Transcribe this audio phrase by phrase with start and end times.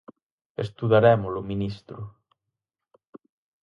[0.65, 1.97] Estudarémolo ministro.